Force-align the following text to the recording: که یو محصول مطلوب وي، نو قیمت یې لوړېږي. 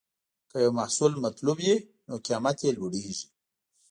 که 0.49 0.57
یو 0.63 0.71
محصول 0.79 1.13
مطلوب 1.23 1.57
وي، 1.65 1.75
نو 2.07 2.15
قیمت 2.27 2.57
یې 2.65 2.71
لوړېږي. 2.77 3.25